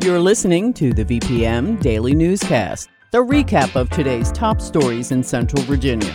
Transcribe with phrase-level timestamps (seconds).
[0.00, 5.60] You're listening to the VPM Daily Newscast, the recap of today's top stories in Central
[5.62, 6.12] Virginia.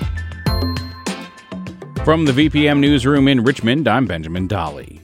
[2.05, 5.01] From the VPM Newsroom in Richmond, I'm Benjamin Dolly.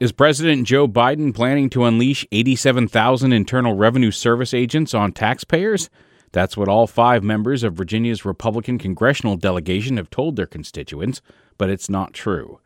[0.00, 5.88] Is President Joe Biden planning to unleash 87,000 Internal Revenue Service agents on taxpayers?
[6.32, 11.22] That's what all five members of Virginia's Republican congressional delegation have told their constituents,
[11.56, 12.58] but it's not true.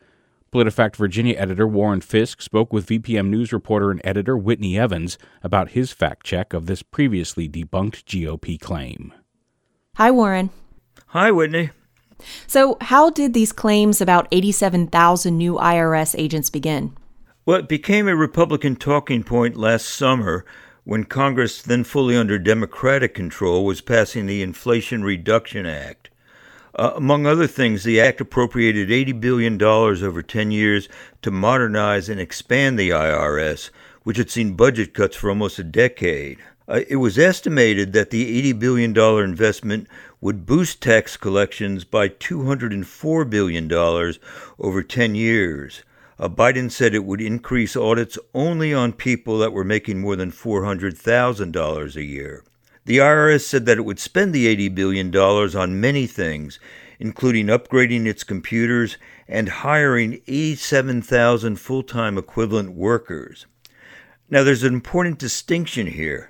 [0.53, 5.71] PolitiFact Virginia editor Warren Fiske spoke with VPM News reporter and editor Whitney Evans about
[5.71, 9.11] his fact check of this previously debunked GOP claim.
[9.95, 10.51] Hi, Warren.
[11.07, 11.71] Hi, Whitney.
[12.45, 16.95] So, how did these claims about 87,000 new IRS agents begin?
[17.47, 20.45] Well, it became a Republican talking point last summer
[20.83, 26.11] when Congress, then fully under Democratic control, was passing the Inflation Reduction Act.
[26.75, 30.89] Uh, among other things, the act appropriated $80 billion over 10 years
[31.21, 33.69] to modernize and expand the IRS,
[34.01, 36.39] which had seen budget cuts for almost a decade.
[36.67, 39.87] Uh, it was estimated that the $80 billion investment
[40.19, 43.71] would boost tax collections by $204 billion
[44.57, 45.83] over 10 years.
[46.17, 50.31] Uh, Biden said it would increase audits only on people that were making more than
[50.31, 52.43] $400,000 a year.
[52.85, 56.59] The IRS said that it would spend the $80 billion on many things,
[56.99, 63.45] including upgrading its computers and hiring 87,000 full time equivalent workers.
[64.29, 66.29] Now, there's an important distinction here.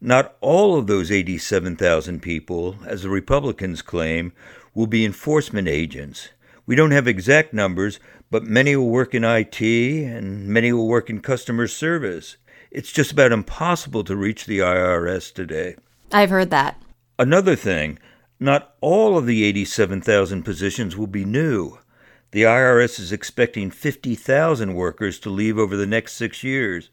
[0.00, 4.32] Not all of those 87,000 people, as the Republicans claim,
[4.74, 6.30] will be enforcement agents.
[6.66, 11.08] We don't have exact numbers, but many will work in IT and many will work
[11.08, 12.38] in customer service.
[12.72, 15.76] It's just about impossible to reach the IRS today.
[16.12, 16.80] I've heard that.
[17.18, 17.98] Another thing,
[18.38, 21.78] not all of the 87,000 positions will be new.
[22.32, 26.90] The IRS is expecting 50,000 workers to leave over the next six years.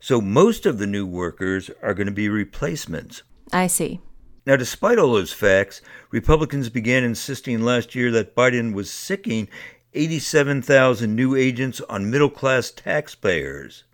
[0.00, 3.22] So most of the new workers are going to be replacements.
[3.52, 4.00] I see.
[4.46, 9.48] Now, despite all those facts, Republicans began insisting last year that Biden was sicking
[9.92, 13.84] 87,000 new agents on middle class taxpayers.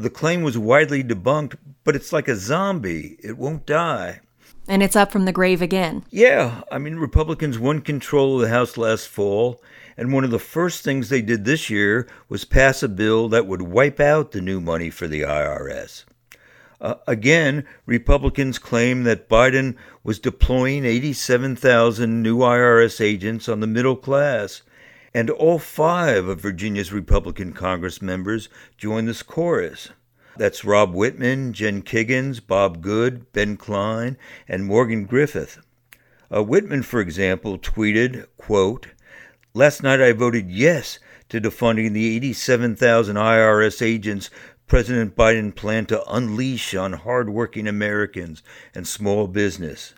[0.00, 3.16] The claim was widely debunked, but it's like a zombie.
[3.22, 4.20] It won't die.
[4.68, 6.04] And it's up from the grave again.
[6.10, 9.62] Yeah, I mean, Republicans won control of the House last fall,
[9.96, 13.46] and one of the first things they did this year was pass a bill that
[13.46, 16.04] would wipe out the new money for the IRS.
[16.80, 23.96] Uh, again, Republicans claim that Biden was deploying 87,000 new IRS agents on the middle
[23.96, 24.62] class,
[25.14, 29.90] and all five of Virginia's Republican Congress members joined this chorus.
[30.36, 35.58] That's Rob Wittman, Jen Kiggans, Bob Good, Ben Cline, and Morgan Griffith.
[36.30, 38.88] Uh, Wittman, for example, tweeted, quote,
[39.54, 40.98] Last night I voted yes
[41.30, 44.30] to defunding the 87,000 IRS agents
[44.68, 48.42] President Biden planned to unleash on hardworking Americans
[48.74, 49.94] and small business.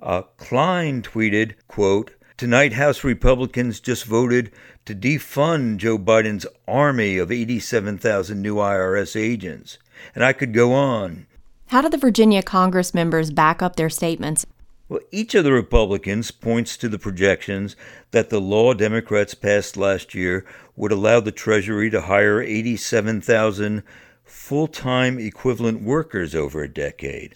[0.00, 4.50] Uh, Cline tweeted, quote, Tonight, House Republicans just voted
[4.84, 9.78] to defund Joe Biden's army of 87,000 new IRS agents.
[10.14, 11.26] And I could go on.
[11.66, 14.46] How do the Virginia Congress members back up their statements?
[14.88, 17.76] Well, each of the Republicans points to the projections
[18.10, 20.44] that the law Democrats passed last year
[20.76, 23.82] would allow the Treasury to hire 87,000
[24.24, 27.34] full time equivalent workers over a decade.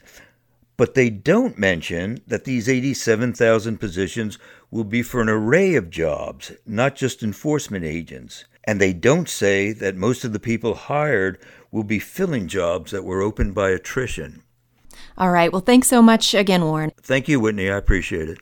[0.76, 4.38] But they don't mention that these 87,000 positions
[4.70, 8.44] will be for an array of jobs, not just enforcement agents.
[8.64, 11.38] And they don't say that most of the people hired
[11.70, 14.42] will be filling jobs that were opened by attrition.
[15.16, 15.50] All right.
[15.52, 16.92] Well, thanks so much again, Warren.
[17.00, 17.70] Thank you, Whitney.
[17.70, 18.38] I appreciate it.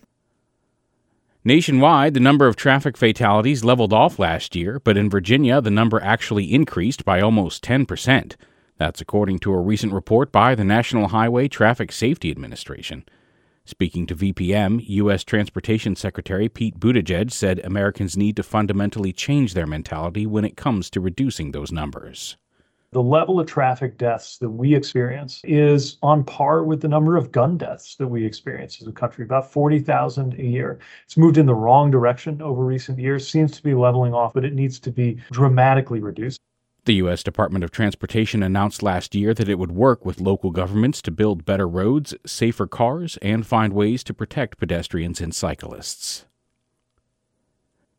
[1.45, 6.01] Nationwide, the number of traffic fatalities leveled off last year, but in Virginia, the number
[6.01, 8.35] actually increased by almost 10%.
[8.77, 13.05] That's according to a recent report by the National Highway Traffic Safety Administration.
[13.65, 15.23] Speaking to VPM, U.S.
[15.23, 20.91] Transportation Secretary Pete Buttigieg said Americans need to fundamentally change their mentality when it comes
[20.91, 22.37] to reducing those numbers.
[22.91, 27.33] The level of traffic deaths that we experience is on par with the number of
[27.33, 30.79] gun deaths that we experience as a country, about 40,000 a year.
[31.05, 34.45] It's moved in the wrong direction over recent years, seems to be leveling off, but
[34.45, 36.39] it needs to be dramatically reduced.
[36.87, 37.23] The U.S.
[37.23, 41.47] Department of Transportation announced last year that it would work with local governments to build
[41.47, 46.27] better roads, safer cars, and find ways to protect pedestrians and cyclists.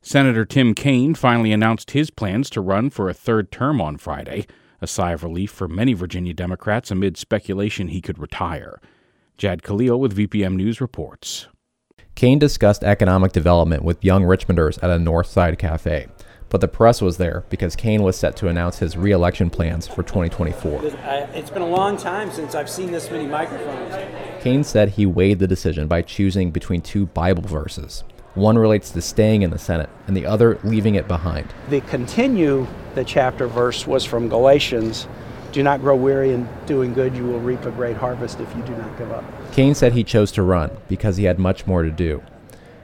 [0.03, 4.45] Senator Tim Kaine finally announced his plans to run for a third term on Friday,
[4.79, 8.79] a sigh of relief for many Virginia Democrats amid speculation he could retire.
[9.35, 11.47] Jahd Khalil with VPM News reports.
[12.13, 16.07] Kaine discussed economic development with young Richmonders at a Northside cafe
[16.55, 20.03] but the press was there because Kaine was set to announce his re-election plans for
[20.03, 20.79] 2024.
[20.79, 23.93] Uh, it's been a long time since I've seen this many microphones.
[24.41, 28.05] Kaine said he weighed the decision by choosing between two Bible verses.
[28.35, 31.53] One relates to staying in the Senate, and the other leaving it behind.
[31.67, 35.09] The continue the chapter verse was from Galatians.
[35.51, 38.63] Do not grow weary in doing good, you will reap a great harvest if you
[38.63, 39.25] do not give up.
[39.51, 42.23] Kaine said he chose to run because he had much more to do.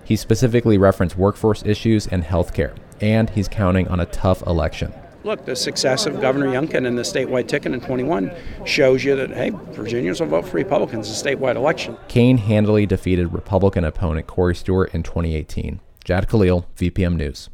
[0.03, 4.93] He specifically referenced workforce issues and health care, and he's counting on a tough election.
[5.23, 8.31] Look, the success of Governor Youngkin and the statewide ticket in 21
[8.65, 11.95] shows you that, hey, Virginians will vote for Republicans in a statewide election.
[12.07, 15.79] Kaine handily defeated Republican opponent Corey Stewart in 2018.
[16.03, 17.51] Jahd Khalil, VPM News.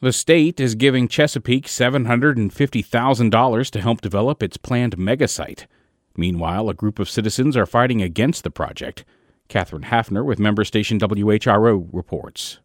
[0.00, 5.66] The state is giving Chesapeake $750,000 to help develop its planned megasite.
[6.16, 9.04] Meanwhile, a group of citizens are fighting against the project.
[9.54, 12.58] Katherine Hafner with member station WHRO reports.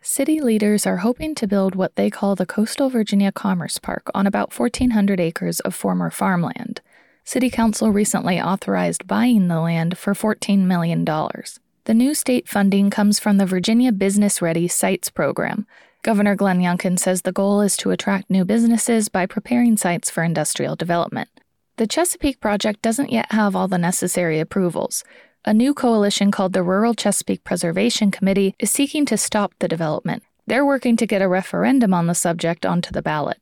[0.00, 4.26] City leaders are hoping to build what they call the Coastal Virginia Commerce Park on
[4.26, 6.80] about 1,400 acres of former farmland.
[7.24, 11.04] City Council recently authorized buying the land for $14 million.
[11.04, 15.66] The new state funding comes from the Virginia Business Ready Sites program.
[16.00, 20.24] Governor Glenn Youngkin says the goal is to attract new businesses by preparing sites for
[20.24, 21.28] industrial development.
[21.76, 25.04] The Chesapeake project doesn't yet have all the necessary approvals.
[25.46, 30.22] A new coalition called the Rural Chesapeake Preservation Committee is seeking to stop the development.
[30.46, 33.36] They're working to get a referendum on the subject onto the ballot.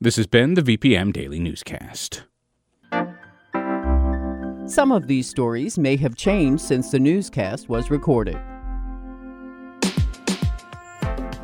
[0.00, 2.22] This has been the VPM Daily Newscast.
[4.66, 8.38] Some of these stories may have changed since the newscast was recorded.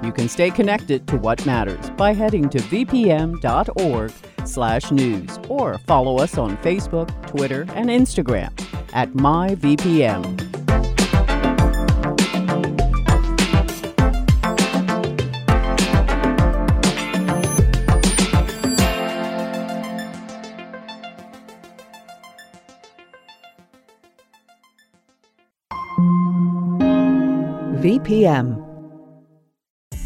[0.05, 4.13] You can stay connected to what matters by heading to vpm.org
[4.45, 8.53] slash news or follow us on Facebook, Twitter, and Instagram
[8.97, 10.25] at myvpm.
[27.83, 28.76] VPM